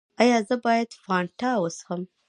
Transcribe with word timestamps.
ایا 0.21 0.37
زه 0.47 0.55
باید 0.65 0.89
فانټا 1.03 1.51
وڅښم؟ 1.61 2.01